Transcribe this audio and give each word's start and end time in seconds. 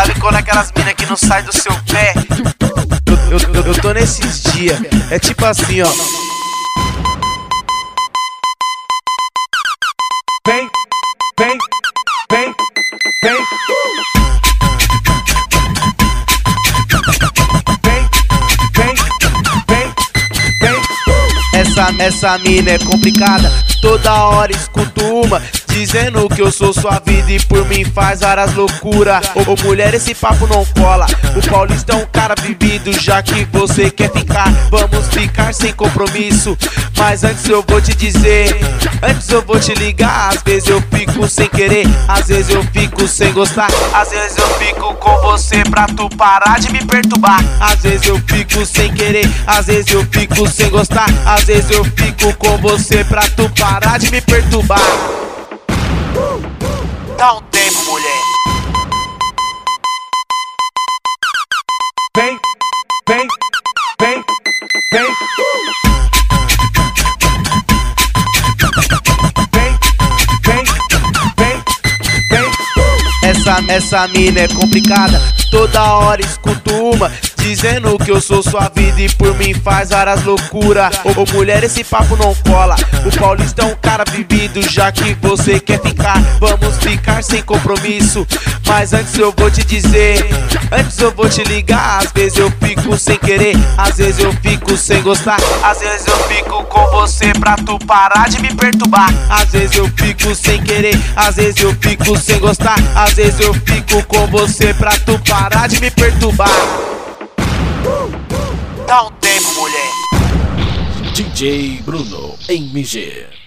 Sabe 0.00 0.18
quando 0.18 0.36
é 0.36 0.38
aquelas 0.38 0.72
minas 0.74 0.94
que 0.94 1.04
não 1.04 1.14
saem 1.14 1.44
do 1.44 1.52
seu 1.52 1.74
pé? 1.92 2.14
Eu, 3.30 3.38
eu, 3.54 3.66
eu, 3.66 3.80
tô 3.82 3.92
nesses 3.92 4.44
dias, 4.44 4.80
é 5.10 5.18
tipo 5.18 5.44
assim, 5.44 5.82
ó. 5.82 5.88
Vem, 10.46 10.70
vem, 11.38 11.58
vem, 12.30 12.54
vem. 12.54 12.54
Vem, 13.22 13.36
vem, 17.82 18.08
vem, 18.72 19.84
vem. 20.58 20.80
Essa, 21.52 21.94
essa 22.02 22.38
mina 22.38 22.70
é 22.70 22.78
complicada, 22.78 23.52
toda 23.82 24.14
hora 24.14 24.50
escuto 24.50 24.80
uma 24.80 24.89
Dizendo 25.80 26.28
que 26.28 26.42
eu 26.42 26.52
sou 26.52 26.74
sua 26.74 27.00
vida 27.02 27.32
e 27.32 27.40
por 27.40 27.66
mim 27.66 27.86
faz 27.86 28.20
várias 28.20 28.52
loucuras. 28.52 29.26
Ô, 29.34 29.50
ô 29.50 29.56
mulher, 29.64 29.94
esse 29.94 30.14
papo 30.14 30.46
não 30.46 30.62
cola. 30.78 31.06
O 31.34 31.50
Paulista 31.50 31.94
é 31.94 31.96
um 31.96 32.04
cara 32.04 32.34
vivido, 32.38 32.92
já 33.00 33.22
que 33.22 33.46
você 33.46 33.90
quer 33.90 34.12
ficar 34.12 34.52
Vamos 34.70 35.08
ficar 35.08 35.54
sem 35.54 35.72
compromisso. 35.72 36.54
Mas 36.98 37.24
antes 37.24 37.48
eu 37.48 37.64
vou 37.66 37.80
te 37.80 37.94
dizer 37.94 38.54
Antes 39.02 39.26
eu 39.30 39.40
vou 39.40 39.58
te 39.58 39.72
ligar. 39.72 40.28
Às 40.28 40.42
vezes 40.42 40.68
eu 40.68 40.82
fico 40.92 41.26
sem 41.26 41.48
querer 41.48 41.86
Às 42.06 42.28
vezes 42.28 42.50
eu 42.50 42.62
fico 42.62 43.08
sem 43.08 43.32
gostar. 43.32 43.70
Às 43.94 44.10
vezes 44.10 44.36
eu 44.36 44.48
fico 44.58 44.94
com 44.96 45.16
você 45.22 45.62
pra 45.64 45.86
tu 45.86 46.10
parar 46.10 46.60
de 46.60 46.70
me 46.70 46.84
perturbar. 46.84 47.42
Às 47.58 47.80
vezes 47.80 48.06
eu 48.06 48.20
fico 48.26 48.66
sem 48.66 48.92
querer 48.92 49.26
Às 49.46 49.64
vezes 49.64 49.90
eu 49.94 50.06
fico 50.12 50.46
sem 50.46 50.68
gostar. 50.68 51.06
Às 51.24 51.44
vezes 51.44 51.70
eu 51.70 51.86
fico 51.86 52.34
com 52.34 52.58
você 52.58 53.02
pra 53.02 53.22
tu 53.22 53.48
parar 53.58 53.98
de 53.98 54.10
me 54.10 54.20
perturbar 54.20 55.29
mulher. 57.84 58.20
Vem, 62.16 62.38
vem, 63.08 63.28
vem, 64.00 64.24
vem. 64.92 65.10
Vem, 69.52 69.78
vem, 70.44 70.64
vem, 71.36 71.62
vem. 72.30 72.50
Essa, 73.22 73.64
essa 73.68 74.08
mina 74.08 74.40
é 74.40 74.48
complicada, 74.48 75.20
toda 75.50 75.82
hora 75.94 76.20
escuto 76.20 76.74
uma 76.74 77.10
Dizendo 77.40 77.98
que 77.98 78.10
eu 78.10 78.20
sou 78.20 78.42
sua 78.42 78.70
vida 78.74 79.00
e 79.00 79.08
por 79.08 79.34
mim 79.36 79.54
faz 79.54 79.90
várias 79.90 80.22
loucuras. 80.24 81.00
Ô, 81.04 81.20
ô 81.20 81.24
mulher, 81.32 81.64
esse 81.64 81.82
papo 81.82 82.14
não 82.16 82.34
cola. 82.34 82.76
O 83.04 83.18
Paulista 83.18 83.62
é 83.62 83.64
um 83.64 83.74
cara 83.76 84.04
vivido, 84.10 84.62
já 84.70 84.92
que 84.92 85.14
você 85.14 85.58
quer 85.58 85.80
ficar 85.80 86.20
Vamos 86.38 86.76
ficar 86.78 87.22
sem 87.24 87.42
compromisso. 87.42 88.26
Mas 88.66 88.92
antes 88.92 89.16
eu 89.18 89.34
vou 89.36 89.50
te 89.50 89.64
dizer 89.64 90.24
Antes 90.70 90.98
eu 90.98 91.10
vou 91.12 91.28
te 91.28 91.42
ligar. 91.44 91.98
Às 91.98 92.12
vezes 92.12 92.38
eu 92.38 92.52
fico 92.62 92.96
sem 92.96 93.18
querer 93.18 93.56
Às 93.76 93.96
vezes 93.96 94.20
eu 94.20 94.32
fico 94.34 94.76
sem 94.76 95.02
gostar. 95.02 95.38
Às 95.62 95.80
vezes 95.80 96.06
eu 96.06 96.16
fico 96.28 96.64
com 96.64 96.86
você 96.90 97.32
pra 97.32 97.56
tu 97.56 97.78
parar 97.80 98.28
de 98.28 98.40
me 98.40 98.54
perturbar. 98.54 99.12
Às 99.28 99.50
vezes 99.50 99.76
eu 99.76 99.90
fico 99.96 100.34
sem 100.34 100.62
querer 100.62 100.98
Às 101.16 101.36
vezes 101.36 101.62
eu 101.62 101.74
fico 101.80 102.16
sem 102.18 102.38
gostar. 102.38 102.76
Às 102.94 103.14
vezes 103.14 103.40
eu 103.40 103.54
fico 103.54 104.02
com 104.04 104.26
você 104.28 104.72
pra 104.74 104.92
tu 104.92 105.18
parar 105.20 105.66
de 105.66 105.80
me 105.80 105.90
perturbar 105.90 106.50
Dá 108.90 109.04
um 109.04 109.10
tempo, 109.20 109.54
mulher. 109.54 111.12
DJ 111.14 111.80
Bruno 111.82 112.36
MG. 112.48 113.39